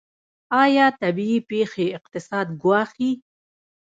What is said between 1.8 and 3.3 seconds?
اقتصاد ګواښي؟